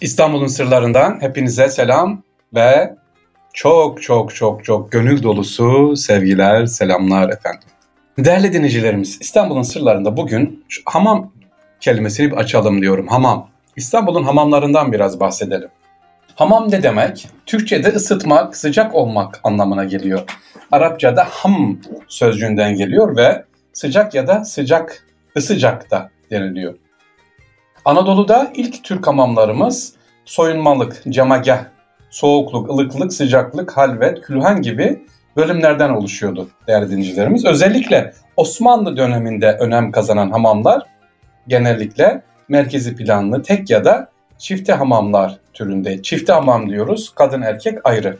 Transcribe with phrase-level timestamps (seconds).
[0.00, 2.22] İstanbul'un sırlarından hepinize selam
[2.54, 2.94] ve
[3.52, 7.68] çok çok çok çok gönül dolusu sevgiler, selamlar efendim.
[8.18, 11.32] Değerli dinleyicilerimiz, İstanbul'un sırlarında bugün hamam
[11.80, 13.08] kelimesini bir açalım diyorum.
[13.08, 13.48] Hamam.
[13.76, 15.68] İstanbul'un hamamlarından biraz bahsedelim.
[16.34, 17.28] Hamam ne demek?
[17.46, 20.20] Türkçe'de ısıtmak, sıcak olmak anlamına geliyor.
[20.72, 21.78] Arapça'da ham
[22.08, 25.06] sözcüğünden geliyor ve sıcak ya da sıcak,
[25.36, 26.74] ısıcak da deniliyor.
[27.84, 29.92] Anadolu'da ilk Türk hamamlarımız
[30.24, 31.64] soyunmalık, camagah,
[32.10, 35.02] soğukluk, ılıklık, sıcaklık, halvet, külhan gibi
[35.36, 37.44] bölümlerden oluşuyordu değerli dinleyicilerimiz.
[37.44, 40.86] Özellikle Osmanlı döneminde önem kazanan hamamlar
[41.48, 46.02] genellikle merkezi planlı tek ya da çifte hamamlar türünde.
[46.02, 48.18] Çifte hamam diyoruz, kadın erkek ayrı.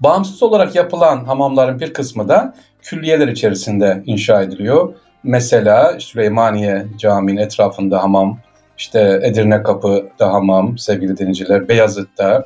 [0.00, 4.94] Bağımsız olarak yapılan hamamların bir kısmı da külliyeler içerisinde inşa ediliyor.
[5.22, 8.38] Mesela Süleymaniye Camii'nin etrafında hamam,
[8.78, 11.68] işte Edirne Kapı'da hamam sevgili dinleyiciler.
[11.68, 12.44] Beyazıt'ta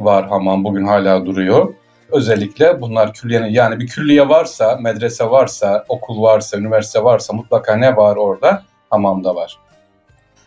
[0.00, 1.74] var hamam bugün hala duruyor.
[2.12, 7.96] Özellikle bunlar külliyenin yani bir külliye varsa, medrese varsa, okul varsa, üniversite varsa mutlaka ne
[7.96, 8.62] var orada?
[8.90, 9.58] Hamamda var.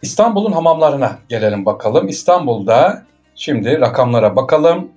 [0.02, 2.08] İstanbul'un hamamlarına gelelim bakalım.
[2.08, 3.04] İstanbul'da
[3.36, 4.92] şimdi rakamlara bakalım.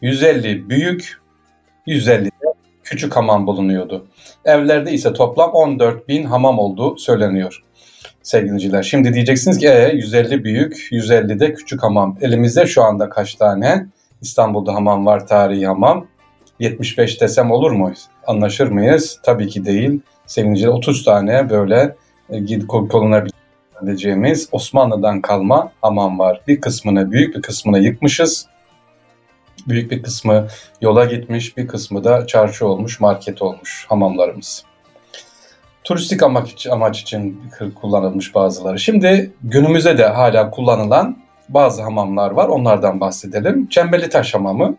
[0.00, 1.20] 150 büyük,
[1.86, 2.30] 150 de
[2.82, 4.06] küçük hamam bulunuyordu.
[4.44, 7.62] Evlerde ise toplam 14 bin hamam olduğu söyleniyor
[8.22, 8.82] sevgiliciler.
[8.82, 12.18] Şimdi diyeceksiniz ki e, 150 büyük, 150 de küçük hamam.
[12.20, 13.86] Elimizde şu anda kaç tane
[14.20, 16.06] İstanbul'da hamam var, tarihi hamam?
[16.60, 17.92] 75 desem olur mu?
[18.26, 19.20] Anlaşır mıyız?
[19.22, 20.00] Tabii ki değil.
[20.26, 21.96] Sevgiliciler 30 tane böyle
[22.30, 26.40] e, kolunabileceğimiz Osmanlı'dan kalma hamam var.
[26.48, 28.46] Bir kısmını, büyük bir kısmını yıkmışız.
[29.68, 30.46] Büyük bir kısmı
[30.80, 34.67] yola gitmiş, bir kısmı da çarşı olmuş, market olmuş hamamlarımız.
[35.88, 37.42] Turistik amaç, amaç için
[37.80, 38.78] kullanılmış bazıları.
[38.78, 42.48] Şimdi günümüzde de hala kullanılan bazı hamamlar var.
[42.48, 43.68] Onlardan bahsedelim.
[43.68, 44.76] Çemberli Taş Hamamı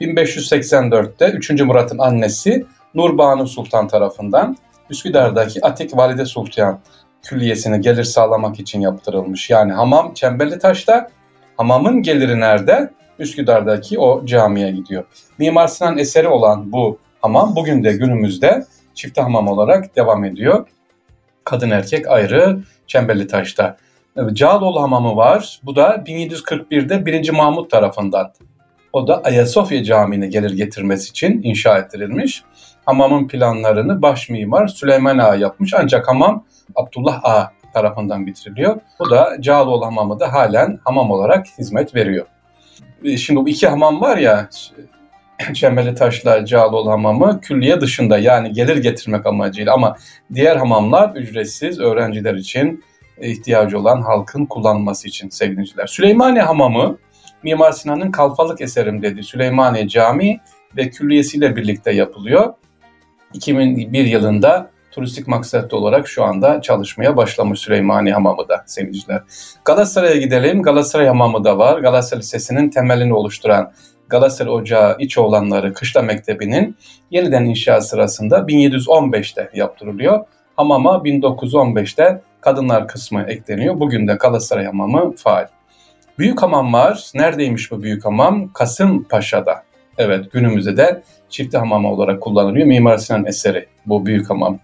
[0.00, 1.50] 1584'te 3.
[1.50, 4.56] Murat'ın annesi Nurbanu Sultan tarafından
[4.90, 6.80] Üsküdar'daki Atik Valide Sultan
[7.22, 9.50] Külliyesi'ne gelir sağlamak için yaptırılmış.
[9.50, 11.10] Yani hamam Çemberli Taş'ta,
[11.56, 12.90] hamamın geliri nerede?
[13.18, 15.04] Üsküdar'daki o camiye gidiyor.
[15.38, 18.64] Mimar Sinan eseri olan bu hamam bugün de günümüzde
[18.96, 20.68] çift hamam olarak devam ediyor.
[21.44, 23.76] Kadın erkek ayrı Çemberli Taş'ta.
[24.32, 25.60] Cağaloğlu Hamamı var.
[25.62, 27.30] Bu da 1741'de 1.
[27.30, 28.32] Mahmut tarafından.
[28.92, 32.42] O da Ayasofya Camii'ne gelir getirmesi için inşa ettirilmiş.
[32.86, 35.74] Hamamın planlarını baş mimar Süleyman Ağa yapmış.
[35.74, 38.80] Ancak hamam Abdullah Ağa tarafından bitiriliyor.
[39.00, 42.26] Bu da Cağaloğlu Hamamı da halen hamam olarak hizmet veriyor.
[43.16, 44.48] Şimdi bu iki hamam var ya
[45.54, 49.96] Çemberli Taşla Cağaloğlu Hamamı külliye dışında yani gelir getirmek amacıyla ama
[50.34, 52.84] diğer hamamlar ücretsiz öğrenciler için
[53.20, 55.86] ihtiyacı olan halkın kullanması için sevgiliciler.
[55.86, 56.98] Süleymaniye Hamamı
[57.42, 59.22] Mimar Sinan'ın kalfalık eserim dedi.
[59.22, 60.40] Süleymaniye Camii
[60.76, 62.54] ve külliyesiyle birlikte yapılıyor.
[63.34, 69.22] 2001 yılında turistik maksatlı olarak şu anda çalışmaya başlamış Süleymaniye Hamamı da sevgiliciler.
[69.64, 70.62] Galatasaray'a gidelim.
[70.62, 71.78] Galatasaray Hamamı da var.
[71.78, 73.72] Galatasaray Lisesi'nin temelini oluşturan
[74.08, 76.76] Galatasaray Ocağı İçoğlanları Kışla Mektebi'nin
[77.10, 80.24] yeniden inşa sırasında 1715'te yaptırılıyor.
[80.56, 83.80] Hamama 1915'te kadınlar kısmı ekleniyor.
[83.80, 85.46] Bugün de Galatasaray Hamamı faal.
[86.18, 87.10] Büyük hamam var.
[87.14, 88.52] Neredeymiş bu büyük hamam?
[88.52, 89.62] Kasımpaşa'da.
[89.98, 92.66] Evet günümüzde de çifte hamam olarak kullanılıyor.
[92.66, 94.58] Mimar Sinan eseri bu büyük hamam.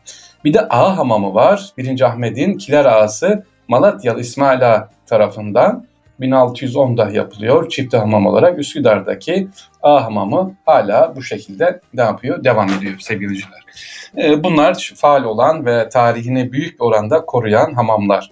[0.44, 1.70] Bir de Ağa Hamamı var.
[1.78, 2.00] 1.
[2.00, 5.86] Ahmet'in Kiler Ağası Malatyalı İsmail Ağa tarafından
[6.22, 8.58] 1610'da yapılıyor çift hamam olarak.
[8.58, 9.48] Üsküdar'daki
[9.82, 12.44] A hamamı hala bu şekilde ne yapıyor?
[12.44, 13.60] Devam ediyor sevgiliciler.
[14.18, 18.30] Ee, bunlar faal olan ve tarihini büyük bir oranda koruyan hamamlar.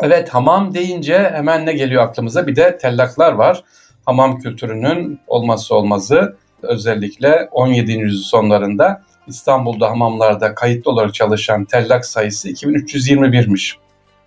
[0.00, 2.46] Evet hamam deyince hemen ne geliyor aklımıza?
[2.46, 3.64] Bir de tellaklar var.
[4.06, 7.92] Hamam kültürünün olmazsa olmazı özellikle 17.
[7.92, 13.74] yüzyıl sonlarında İstanbul'da hamamlarda kayıtlı olarak çalışan tellak sayısı 2321'miş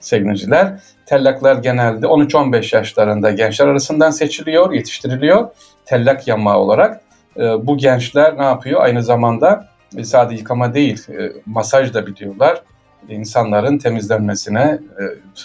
[0.03, 0.79] sevgiliciler.
[1.05, 5.47] Tellaklar genelde 13-15 yaşlarında gençler arasından seçiliyor, yetiştiriliyor.
[5.85, 7.01] Tellak yamağı olarak.
[7.37, 8.81] E, bu gençler ne yapıyor?
[8.81, 9.67] Aynı zamanda
[9.97, 12.61] e, sadece yıkama değil, e, masaj da biliyorlar.
[13.09, 14.79] İnsanların temizlenmesine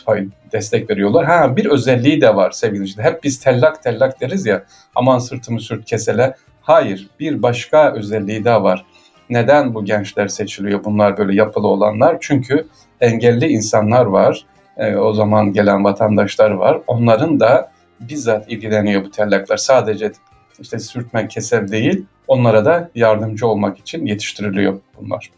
[0.08, 1.24] e, destek veriyorlar.
[1.24, 3.04] Ha bir özelliği de var sevgiliciler.
[3.04, 4.64] Hep biz tellak tellak deriz ya.
[4.94, 6.34] Aman sırtımı sürt kesele.
[6.62, 8.84] Hayır, bir başka özelliği daha var.
[9.30, 10.84] Neden bu gençler seçiliyor?
[10.84, 12.16] Bunlar böyle yapılı olanlar.
[12.20, 12.66] Çünkü
[13.00, 14.46] engelli insanlar var.
[14.78, 16.80] E, o zaman gelen vatandaşlar var.
[16.86, 19.56] Onların da bizzat ilgileniyor bu tellaklar.
[19.56, 20.12] Sadece
[20.60, 25.30] işte sürtme, keser değil, onlara da yardımcı olmak için yetiştiriliyor bunlar.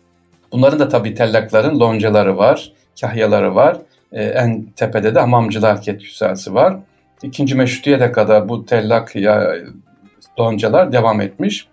[0.53, 3.77] Bunların da tabii tellakların loncaları var, kahyaları var.
[4.13, 6.77] E, en tepede de hamamcılar ketküsası var.
[7.23, 9.55] İkinci meşrutiyete kadar bu tellak ya
[10.39, 11.69] doncalar devam etmiş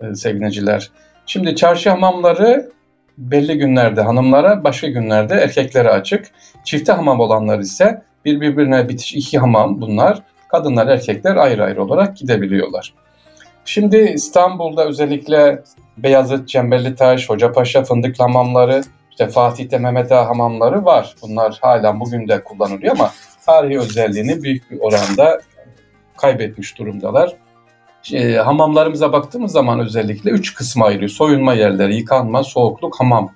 [0.00, 0.90] e, sevgiliciler.
[1.26, 2.70] Şimdi çarşı hamamları
[3.18, 6.30] belli günlerde hanımlara, başka günlerde erkeklere açık.
[6.64, 10.22] Çifte hamam olanlar ise bir birbirine bitiş iki hamam bunlar.
[10.48, 12.94] Kadınlar, erkekler ayrı ayrı olarak gidebiliyorlar.
[13.64, 15.62] Şimdi İstanbul'da özellikle
[15.96, 21.14] Beyazıt, Cembellitaş, Hocapaşa fındık hamamları, işte Fatih'te Mehmet Ağa hamamları var.
[21.22, 23.10] Bunlar hala bugün de kullanılıyor ama
[23.46, 25.40] tarihi özelliğini büyük bir oranda
[26.16, 27.36] kaybetmiş durumdalar.
[28.12, 31.10] E, hamamlarımıza baktığımız zaman özellikle üç kısma ayırıyor.
[31.10, 33.30] Soyunma yerleri, yıkanma, soğukluk, hamam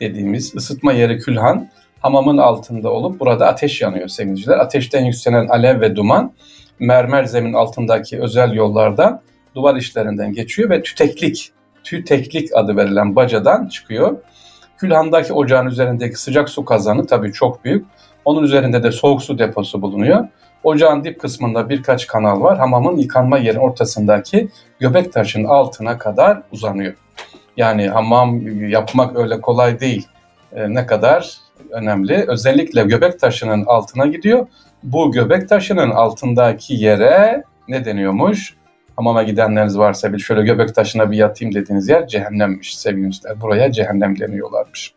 [0.00, 1.68] dediğimiz ısıtma yeri külhan
[2.00, 4.58] hamamın altında olup burada ateş yanıyor sevgiliciler.
[4.58, 6.32] Ateşten yükselen alev ve duman
[6.78, 9.20] mermer zemin altındaki özel yollardan
[9.54, 11.52] duvar işlerinden geçiyor ve tüteklik,
[11.84, 14.16] tüteklik adı verilen bacadan çıkıyor.
[14.78, 17.86] Külhandaki ocağın üzerindeki sıcak su kazanı tabii çok büyük.
[18.24, 20.28] Onun üzerinde de soğuk su deposu bulunuyor.
[20.64, 22.58] Ocağın dip kısmında birkaç kanal var.
[22.58, 24.48] Hamamın yıkanma yerin ortasındaki
[24.78, 26.94] göbek taşının altına kadar uzanıyor.
[27.56, 30.08] Yani hamam yapmak öyle kolay değil.
[30.52, 31.36] E, ne kadar
[31.70, 32.24] önemli.
[32.28, 34.46] Özellikle göbek taşının altına gidiyor.
[34.82, 38.54] Bu göbek taşının altındaki yere ne deniyormuş?
[38.96, 43.10] Hamama gidenleriniz varsa bir şöyle göbek taşına bir yatayım dediğiniz yer cehennemmiş sevgili
[43.40, 44.94] Buraya cehennem deniyorlarmış.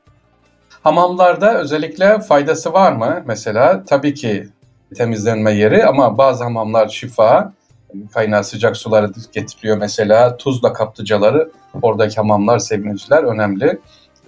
[0.83, 3.23] Hamamlarda özellikle faydası var mı?
[3.25, 4.47] Mesela tabii ki
[4.95, 7.53] temizlenme yeri ama bazı hamamlar şifa,
[8.13, 10.37] kaynağı sıcak suları getiriyor mesela.
[10.37, 11.51] Tuzla kaplıcaları,
[11.81, 13.79] oradaki hamamlar sevgiliciler önemli.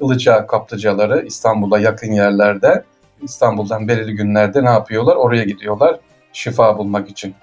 [0.02, 2.84] Ilıca kaplıcaları İstanbul'a yakın yerlerde,
[3.22, 5.16] İstanbul'dan belirli günlerde ne yapıyorlar?
[5.16, 6.00] Oraya gidiyorlar
[6.34, 7.36] şifa bulmak için.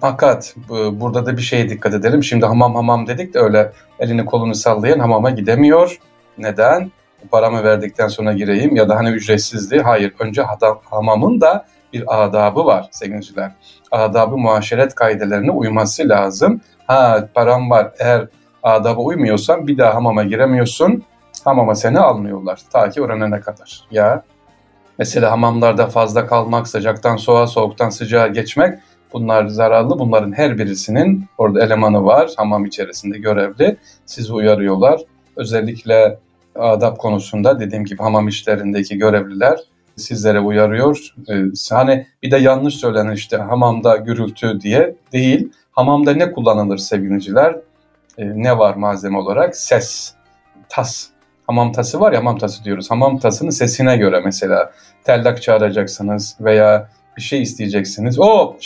[0.00, 0.56] Fakat
[0.92, 2.24] burada da bir şeye dikkat edelim.
[2.24, 5.98] Şimdi hamam hamam dedik de öyle elini kolunu sallayan hamama gidemiyor.
[6.38, 6.90] Neden?
[7.30, 9.82] Paramı verdikten sonra gireyim ya da hani ücretsizdi.
[9.82, 10.42] Hayır önce
[10.90, 13.52] hamamın da bir adabı var sevgiliciler.
[13.90, 16.60] Adabı muaşeret kaidelerine uyması lazım.
[16.86, 18.28] Ha param var eğer
[18.62, 21.02] adaba uymuyorsan bir daha hamama giremiyorsun.
[21.44, 23.84] Hamama seni almıyorlar ta ki öğrenene kadar.
[23.90, 24.22] Ya
[24.98, 28.78] mesela hamamlarda fazla kalmak, sıcaktan soğuğa, soğuktan sıcağa geçmek
[29.12, 29.98] bunlar zararlı.
[29.98, 33.76] Bunların her birisinin orada elemanı var hamam içerisinde görevli.
[34.06, 35.00] Sizi uyarıyorlar.
[35.36, 36.18] Özellikle
[36.54, 39.58] adab konusunda dediğim gibi hamam işlerindeki görevliler
[39.96, 41.14] sizlere uyarıyor.
[41.30, 41.34] Ee,
[41.70, 45.52] hani bir de yanlış söylenen işte hamamda gürültü diye değil.
[45.72, 47.56] Hamamda ne kullanılır sevgiliciler?
[48.18, 49.56] Ee, ne var malzeme olarak?
[49.56, 50.14] Ses,
[50.68, 51.06] tas.
[51.46, 52.90] Hamam tası var ya hamam tası diyoruz.
[52.90, 54.72] Hamam tasının sesine göre mesela
[55.04, 58.18] tellak çağıracaksınız veya bir şey isteyeceksiniz.
[58.18, 58.56] O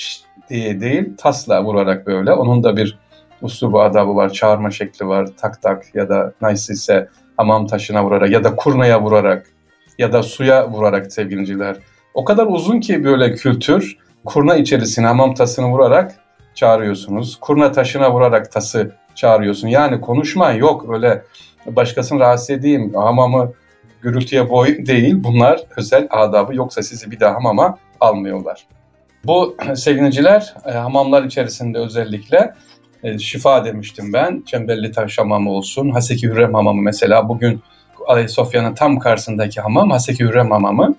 [0.50, 2.32] diye değil tasla vurarak böyle.
[2.32, 2.98] Onun da bir
[3.42, 5.28] uslubu adabı var, çağırma şekli var.
[5.36, 7.08] Tak tak ya da nice ise
[7.38, 9.46] hamam taşına vurarak ya da kurnaya vurarak
[9.98, 11.76] ya da suya vurarak sevgiliciler.
[12.14, 13.96] O kadar uzun ki böyle kültür.
[14.24, 16.14] Kurna içerisine hamam tasını vurarak
[16.54, 17.36] çağırıyorsunuz.
[17.40, 19.68] Kurna taşına vurarak tası çağırıyorsun.
[19.68, 21.22] Yani konuşma yok öyle
[21.66, 23.52] başkasını rahatsız edeyim, hamamı
[24.02, 25.14] gürültüye boy değil.
[25.24, 28.66] Bunlar özel adabı yoksa sizi bir daha hamama almıyorlar.
[29.24, 32.54] Bu sevgiliciler e, hamamlar içerisinde özellikle
[33.02, 34.42] e, şifa demiştim ben.
[34.46, 37.62] Çemberli Taş Hamamı olsun, Haseki Hürrem Hamamı mesela bugün
[38.06, 40.94] Ayasofya'nın tam karşısındaki hamam Haseki Hürrem Hamamı.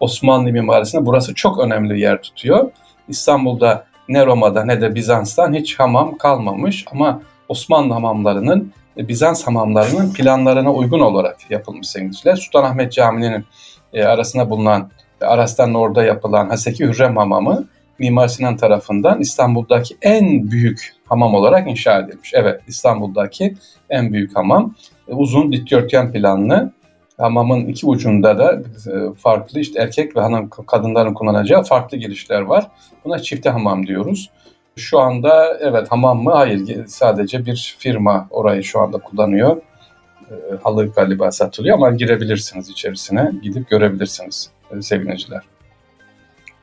[0.00, 2.70] Osmanlı mimarisinde burası çok önemli bir yer tutuyor.
[3.08, 10.12] İstanbul'da ne Roma'da ne de Bizans'tan hiç hamam kalmamış ama Osmanlı hamamlarının e, Bizans hamamlarının
[10.12, 12.36] planlarına uygun olarak yapılmış sevgiliciler.
[12.36, 13.44] Sultanahmet Camii'nin
[13.92, 14.90] e, arasında bulunan
[15.20, 17.68] Aras'tan orada yapılan Haseki Hürrem Hamamı
[18.00, 22.32] Mimar Sinan tarafından İstanbul'daki en büyük hamam olarak inşa edilmiş.
[22.34, 23.54] Evet İstanbul'daki
[23.90, 24.74] en büyük hamam.
[25.08, 26.72] E, uzun dikdörtgen planlı
[27.18, 32.66] hamamın iki ucunda da e, farklı işte erkek ve hanım kadınların kullanacağı farklı girişler var.
[33.04, 34.30] Buna çifte hamam diyoruz.
[34.76, 36.30] Şu anda evet hamam mı?
[36.30, 39.56] Hayır sadece bir firma orayı şu anda kullanıyor.
[40.30, 43.32] E, halı galiba satılıyor ama girebilirsiniz içerisine.
[43.42, 45.42] Gidip görebilirsiniz sevgiliciler.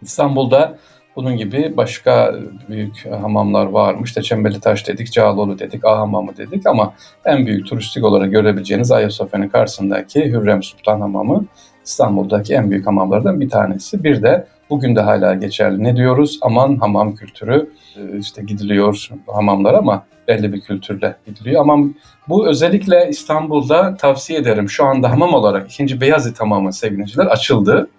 [0.01, 0.77] İstanbul'da
[1.17, 2.35] bunun gibi başka
[2.69, 4.09] büyük hamamlar varmış.
[4.09, 6.93] İşte Çembeli Taş dedik, Cağaloğlu dedik, A Hamamı dedik ama
[7.25, 11.45] en büyük turistik olarak görebileceğiniz Ayasofya'nın karşısındaki Hürrem Sultan Hamamı
[11.85, 14.03] İstanbul'daki en büyük hamamlardan bir tanesi.
[14.03, 15.83] Bir de bugün de hala geçerli.
[15.83, 16.39] Ne diyoruz?
[16.41, 21.61] Aman hamam kültürü e, işte gidiliyor hamamlar ama belli bir kültürle gidiliyor.
[21.61, 21.87] Ama
[22.27, 24.69] bu özellikle İstanbul'da tavsiye ederim.
[24.69, 26.01] Şu anda hamam olarak 2.
[26.01, 27.89] Beyazıt Hamamı sevgiliciler açıldı.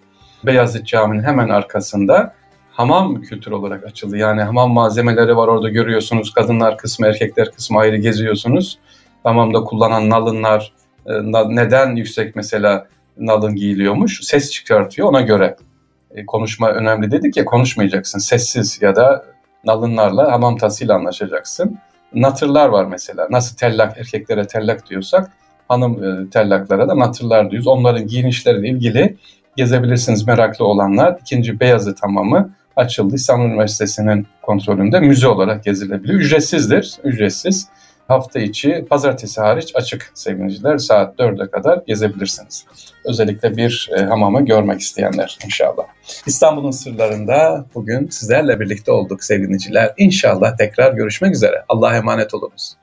[0.47, 2.35] Beyazıt Camii'nin hemen arkasında
[2.78, 4.16] hamam kültürü olarak açıldı.
[4.16, 6.32] Yani hamam malzemeleri var orada görüyorsunuz.
[6.32, 8.78] Kadınlar kısmı, erkekler kısmı ayrı geziyorsunuz.
[9.25, 10.73] Hamamda kullanan nalınlar
[11.06, 11.12] e,
[11.49, 12.87] neden yüksek mesela
[13.18, 14.20] nalın giyiliyormuş?
[14.23, 15.56] Ses çıkartıyor ona göre
[16.14, 18.18] e, konuşma önemli dedik ya konuşmayacaksın.
[18.18, 19.25] Sessiz ya da
[19.64, 21.78] nalınlarla hamam tasıyla anlaşacaksın.
[22.14, 23.26] Natırlar var mesela.
[23.30, 25.30] Nasıl tellak erkeklere tellak diyorsak
[25.68, 27.66] hanım e, tellaklara da natırlar diyoruz.
[27.66, 29.16] Onların giyinişleriyle ilgili
[29.56, 31.18] gezebilirsiniz meraklı olanlar.
[31.20, 33.14] İkinci Beyazı tamamı açıldı.
[33.14, 36.20] İstanbul Üniversitesi'nin kontrolünde müze olarak gezilebiliyor.
[36.20, 37.68] Ücretsizdir, ücretsiz.
[38.08, 42.64] Hafta içi pazartesi hariç açık sevgiliciler saat 4'e kadar gezebilirsiniz.
[43.04, 45.85] Özellikle bir e, hamamı görmek isteyenler inşallah.
[46.26, 49.94] İstanbul'un sırlarında bugün sizlerle birlikte olduk sevgiliciler.
[49.97, 51.64] İnşallah tekrar görüşmek üzere.
[51.68, 52.76] Allah'a emanet olunuz.